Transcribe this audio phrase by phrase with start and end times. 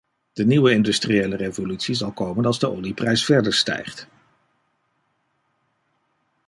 [0.33, 4.07] De nieuwe industriële revolutie zal komen als de olieprijs verder stijgt.